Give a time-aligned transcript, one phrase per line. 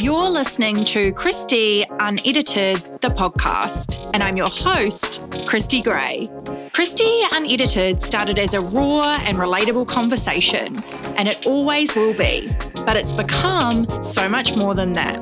[0.00, 6.26] You're listening to Kristy Unedited, the podcast, and I'm your host, Kristy Gray.
[6.72, 10.82] Kristy Unedited started as a raw and relatable conversation,
[11.18, 12.48] and it always will be,
[12.86, 15.20] but it's become so much more than that.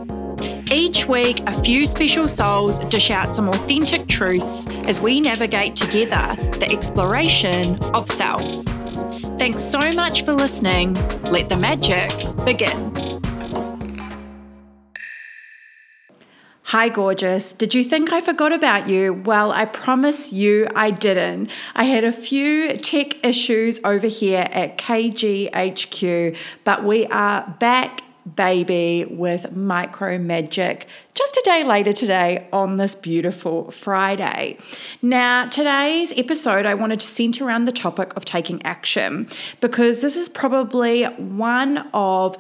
[0.71, 6.37] Each week, a few special souls dish out some authentic truths as we navigate together
[6.61, 8.45] the exploration of self.
[9.39, 10.95] Thanks so much for listening.
[11.33, 12.13] Let the magic
[12.45, 13.18] begin.
[16.69, 17.55] Hi, gorgeous.
[17.55, 19.15] Did you think I forgot about you?
[19.15, 21.51] Well, I promise you I didn't.
[21.75, 28.03] I had a few tech issues over here at KGHQ, but we are back
[28.37, 34.59] baby with micro magic just a day later today on this beautiful Friday.
[35.01, 39.27] Now, today's episode, I wanted to center around the topic of taking action
[39.63, 42.37] because this is probably one of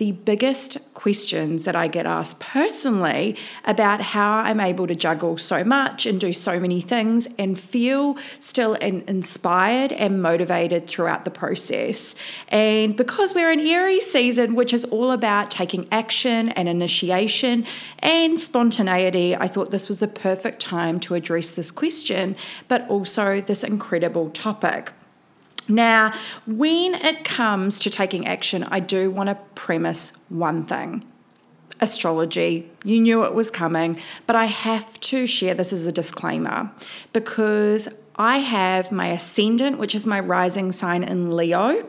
[0.00, 3.36] the biggest questions that I get asked personally
[3.66, 8.16] about how I'm able to juggle so much and do so many things and feel
[8.38, 12.14] still inspired and motivated throughout the process.
[12.48, 17.66] And because we're in Aries season, which is all about taking action and initiation
[17.98, 22.36] and spontaneity, I thought this was the perfect time to address this question,
[22.68, 24.92] but also this incredible topic.
[25.70, 26.12] Now,
[26.46, 31.04] when it comes to taking action, I do want to premise one thing
[31.82, 32.70] astrology.
[32.84, 36.70] You knew it was coming, but I have to share this as a disclaimer
[37.14, 37.88] because
[38.20, 41.86] I have my ascendant, which is my rising sign in Leo.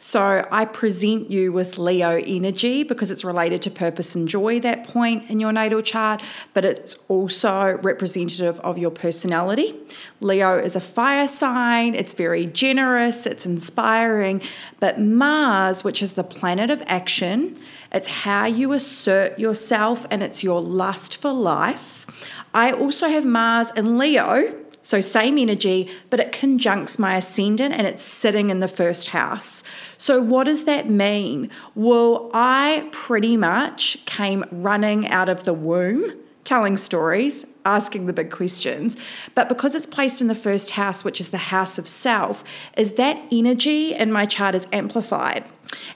[0.00, 4.88] So I present you with Leo energy because it's related to purpose and joy, that
[4.88, 6.20] point in your natal chart,
[6.52, 9.72] but it's also representative of your personality.
[10.20, 14.42] Leo is a fire sign, it's very generous, it's inspiring,
[14.80, 17.56] but Mars, which is the planet of action,
[17.92, 22.04] it's how you assert yourself and it's your lust for life.
[22.52, 27.86] I also have Mars in Leo so, same energy, but it conjuncts my ascendant and
[27.86, 29.62] it's sitting in the first house.
[29.98, 31.50] So, what does that mean?
[31.74, 38.30] Well, I pretty much came running out of the womb telling stories, asking the big
[38.30, 38.96] questions.
[39.34, 42.42] But because it's placed in the first house, which is the house of self,
[42.74, 45.44] is that energy in my chart is amplified.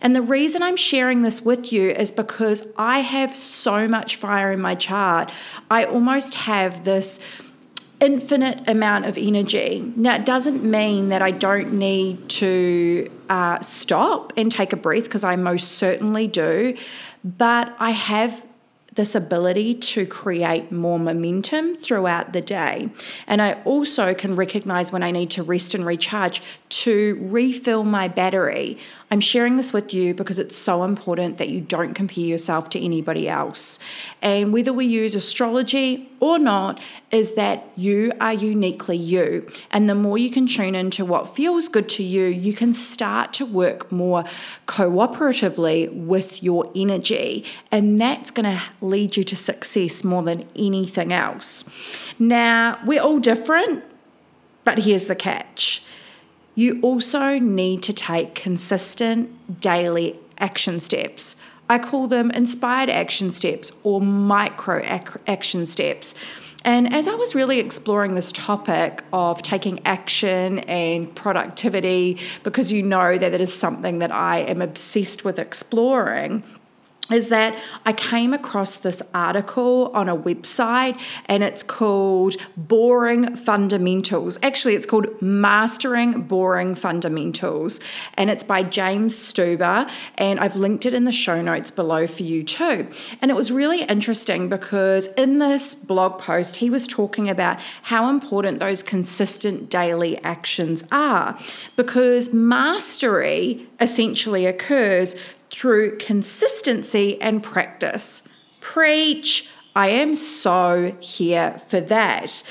[0.02, 4.52] And the reason I'm sharing this with you is because I have so much fire
[4.52, 5.32] in my chart.
[5.70, 7.18] I almost have this
[8.02, 9.92] infinite amount of energy.
[9.94, 15.04] Now, it doesn't mean that I don't need to uh, stop and take a breath
[15.04, 16.76] because I most certainly do,
[17.24, 18.44] but I have
[18.94, 22.90] this ability to create more momentum throughout the day.
[23.26, 28.08] And I also can recognize when I need to rest and recharge to refill my
[28.08, 28.78] battery.
[29.10, 32.80] I'm sharing this with you because it's so important that you don't compare yourself to
[32.80, 33.78] anybody else.
[34.22, 39.46] And whether we use astrology or not, is that you are uniquely you.
[39.70, 43.34] And the more you can tune into what feels good to you, you can start
[43.34, 44.24] to work more
[44.66, 47.44] cooperatively with your energy.
[47.70, 52.12] And that's going to lead you to success more than anything else.
[52.18, 53.84] Now, we're all different,
[54.64, 55.82] but here's the catch
[56.54, 61.36] you also need to take consistent daily action steps.
[61.70, 64.82] I call them inspired action steps or micro
[65.26, 66.14] action steps.
[66.64, 72.82] And as I was really exploring this topic of taking action and productivity, because you
[72.82, 76.44] know that it is something that I am obsessed with exploring,
[77.10, 84.38] is that I came across this article on a website and it's called Boring Fundamentals.
[84.42, 87.80] Actually, it's called Mastering Boring Fundamentals
[88.14, 92.22] and it's by James Stuber and I've linked it in the show notes below for
[92.22, 92.86] you too.
[93.20, 98.08] And it was really interesting because in this blog post, he was talking about how
[98.10, 101.36] important those consistent daily actions are
[101.74, 105.16] because mastery essentially occurs
[105.52, 108.22] through consistency and practice.
[108.60, 109.48] Preach!
[109.74, 112.42] I am so here for that.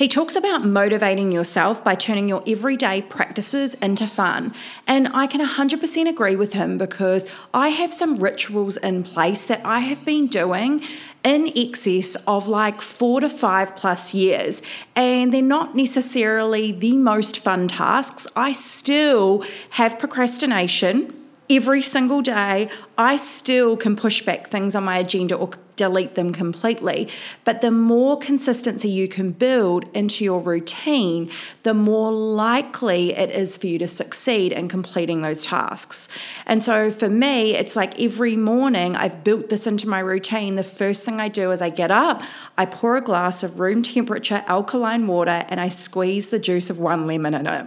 [0.00, 4.54] He talks about motivating yourself by turning your everyday practices into fun.
[4.86, 9.60] And I can 100% agree with him because I have some rituals in place that
[9.62, 10.82] I have been doing
[11.22, 14.62] in excess of like four to five plus years.
[14.96, 18.26] And they're not necessarily the most fun tasks.
[18.34, 21.19] I still have procrastination
[21.50, 22.70] every single day.
[22.96, 25.50] I still can push back things on my agenda or
[25.80, 27.08] delete them completely.
[27.46, 31.30] But the more consistency you can build into your routine,
[31.62, 36.06] the more likely it is for you to succeed in completing those tasks.
[36.44, 40.56] And so for me, it's like every morning I've built this into my routine.
[40.56, 42.20] The first thing I do is I get up,
[42.58, 46.78] I pour a glass of room temperature alkaline water, and I squeeze the juice of
[46.78, 47.66] one lemon in it.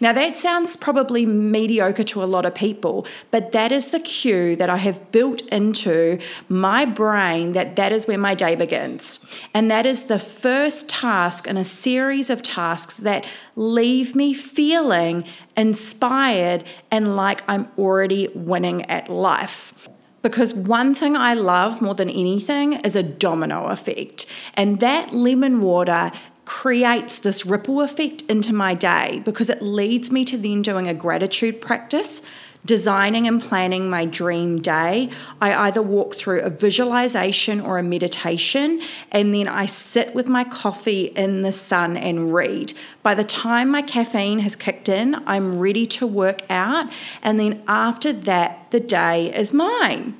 [0.00, 4.54] Now, that sounds probably mediocre to a lot of people, but that is the cue
[4.56, 6.18] that I have built into
[6.50, 9.18] my brain that that is where my day begins.
[9.52, 15.24] And that is the first task in a series of tasks that leave me feeling
[15.56, 19.88] inspired and like I'm already winning at life.
[20.22, 24.26] Because one thing I love more than anything is a domino effect.
[24.54, 26.12] And that lemon water
[26.44, 30.94] creates this ripple effect into my day because it leads me to then doing a
[30.94, 32.22] gratitude practice
[32.64, 38.80] designing and planning my dream day, I either walk through a visualization or a meditation,
[39.10, 42.72] and then I sit with my coffee in the sun and read.
[43.02, 46.90] By the time my caffeine has kicked in, I'm ready to work out,
[47.22, 50.16] and then after that, the day is mine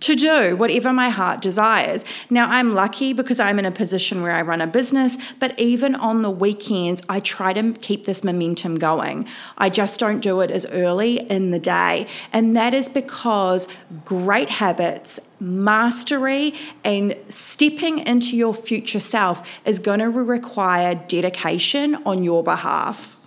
[0.00, 2.04] to do whatever my heart desires.
[2.30, 5.94] Now, I'm lucky because I'm in a position where I run a business, but even
[5.94, 9.26] on the weekends, I try to keep this momentum going.
[9.56, 12.06] I just don't do it as early in the day.
[12.32, 13.68] And that is because
[14.04, 16.54] great habits, mastery,
[16.84, 23.17] and stepping into your future self is going to require dedication on your behalf.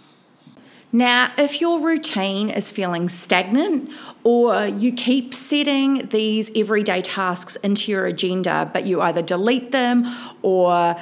[0.94, 3.90] Now, if your routine is feeling stagnant
[4.24, 10.06] or you keep setting these everyday tasks into your agenda, but you either delete them
[10.42, 10.98] or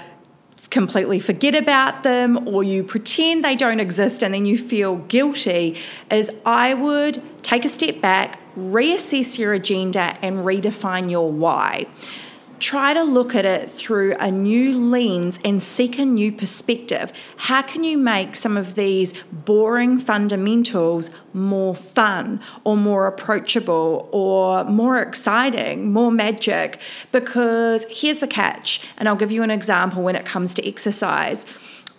[0.70, 5.76] completely forget about them or you pretend they don't exist and then you feel guilty,
[6.12, 11.88] is I would take a step back, reassess your agenda, and redefine your why
[12.60, 17.12] try to look at it through a new lens and seek a new perspective.
[17.38, 24.64] How can you make some of these boring fundamentals more fun or more approachable or
[24.66, 26.82] more exciting, more magic?
[27.12, 31.46] Because here's the catch, and I'll give you an example when it comes to exercise.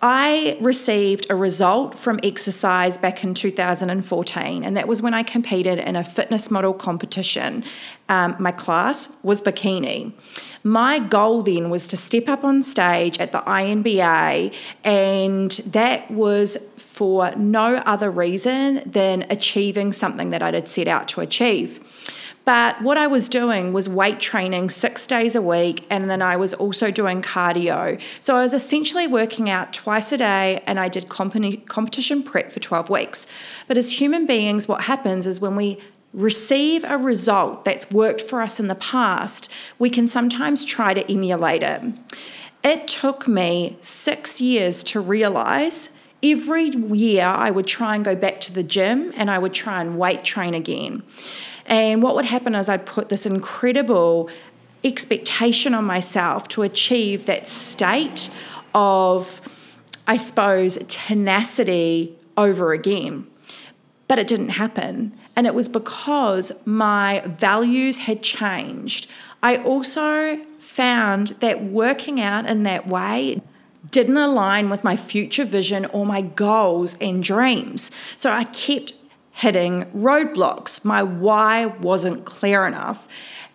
[0.03, 5.79] I received a result from exercise back in 2014, and that was when I competed
[5.79, 7.65] in a fitness model competition.
[8.09, 10.13] Um, my class was bikini.
[10.65, 14.55] My goal then was to step up on stage at the INBA,
[14.85, 16.57] and that was
[17.01, 21.81] for no other reason than achieving something that I had set out to achieve.
[22.45, 26.37] But what I was doing was weight training six days a week, and then I
[26.37, 27.99] was also doing cardio.
[28.21, 32.61] So I was essentially working out twice a day, and I did competition prep for
[32.61, 33.27] 12 weeks.
[33.67, 35.79] But as human beings, what happens is when we
[36.13, 41.11] receive a result that's worked for us in the past, we can sometimes try to
[41.11, 41.81] emulate it.
[42.63, 45.93] It took me six years to realize
[46.23, 49.81] every year I would try and go back to the gym and I would try
[49.81, 51.03] and weight train again.
[51.67, 54.29] And what would happen is I'd put this incredible
[54.83, 58.31] expectation on myself to achieve that state
[58.75, 59.41] of,
[60.07, 63.27] I suppose, tenacity over again.
[64.09, 65.13] But it didn't happen.
[65.37, 69.09] And it was because my values had changed.
[69.43, 73.43] I also found that working out in that way
[73.91, 77.91] didn't align with my future vision or my goals and dreams.
[78.17, 78.93] So I kept
[79.33, 80.85] hitting roadblocks.
[80.85, 83.09] My why wasn't clear enough.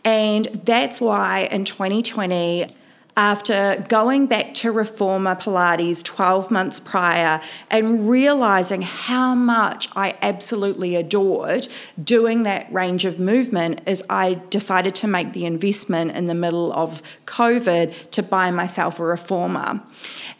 [0.03, 2.75] And that's why in 2020,
[3.17, 7.41] after going back to Reformer Pilates 12 months prior
[7.71, 11.67] and realizing how much I absolutely adored
[12.03, 16.73] doing that range of movement, is I decided to make the investment in the middle
[16.73, 19.81] of COVID to buy myself a Reformer.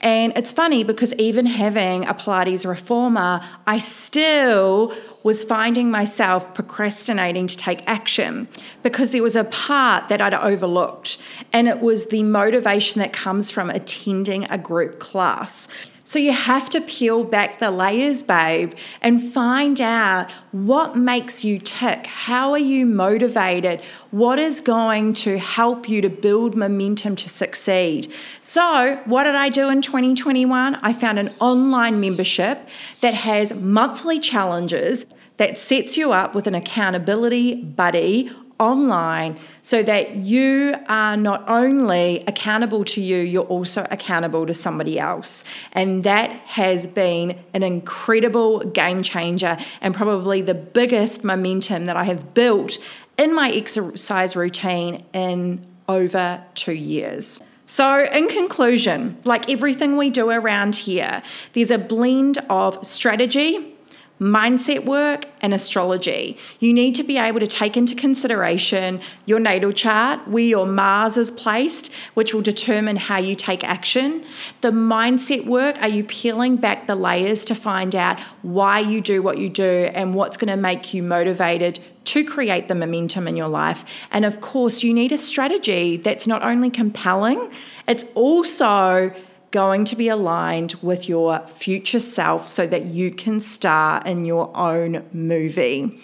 [0.02, 4.94] And it's funny because even having a Pilates Reformer, I still
[5.26, 8.48] was finding myself procrastinating to take action
[8.84, 11.18] because there was a part that I'd overlooked,
[11.52, 15.68] and it was the motivation that comes from attending a group class.
[16.08, 21.58] So you have to peel back the layers, babe, and find out what makes you
[21.58, 22.06] tick.
[22.06, 23.82] How are you motivated?
[24.12, 28.14] What is going to help you to build momentum to succeed?
[28.40, 30.76] So, what did I do in 2021?
[30.76, 32.70] I found an online membership
[33.02, 35.08] that has monthly challenges
[35.38, 42.24] that sets you up with an accountability buddy online so that you are not only
[42.28, 45.44] accountable to you, you're also accountable to somebody else.
[45.74, 52.06] And that has been an incredible game changer and probably the biggest momentum that I
[52.06, 52.78] have built
[53.18, 57.42] in my exercise routine in over two years.
[57.68, 63.75] So, in conclusion, like everything we do around here, there's a blend of strategy,
[64.20, 66.38] mindset work, and astrology.
[66.60, 71.18] You need to be able to take into consideration your natal chart, where your Mars
[71.18, 74.26] is placed, which will determine how you take action.
[74.62, 79.22] The mindset work are you peeling back the layers to find out why you do
[79.22, 83.36] what you do and what's going to make you motivated to create the momentum in
[83.36, 83.84] your life.
[84.12, 87.52] And of course, you need a strategy that's not only compelling,
[87.88, 89.14] it's also
[89.56, 94.54] going to be aligned with your future self so that you can star in your
[94.54, 95.98] own movie.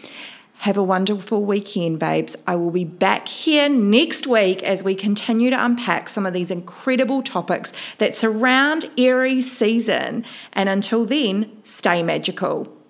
[0.59, 2.37] Have a wonderful weekend, babes.
[2.47, 6.49] I will be back here next week as we continue to unpack some of these
[6.49, 10.23] incredible topics that surround Aries season.
[10.53, 12.80] And until then, stay magical.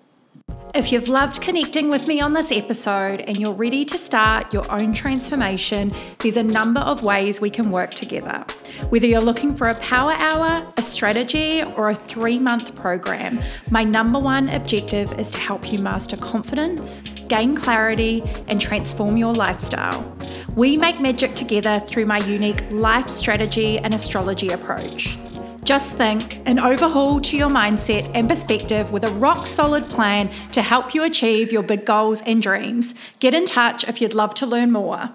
[0.74, 4.64] If you've loved connecting with me on this episode and you're ready to start your
[4.72, 8.42] own transformation, there's a number of ways we can work together.
[8.88, 13.38] Whether you're looking for a power hour, a strategy, or a three month program,
[13.70, 19.34] my number one objective is to help you master confidence, gain clarity, and transform your
[19.34, 20.16] lifestyle.
[20.56, 25.18] We make magic together through my unique life strategy and astrology approach.
[25.64, 30.60] Just think an overhaul to your mindset and perspective with a rock solid plan to
[30.60, 32.94] help you achieve your big goals and dreams.
[33.20, 35.10] Get in touch if you'd love to learn more.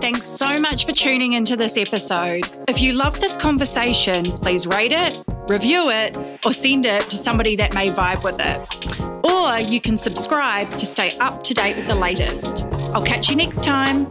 [0.00, 2.48] Thanks so much for tuning into this episode.
[2.68, 6.16] If you love this conversation, please rate it, review it,
[6.46, 9.30] or send it to somebody that may vibe with it.
[9.30, 12.64] Or you can subscribe to stay up to date with the latest.
[12.94, 14.06] I'll catch you next time.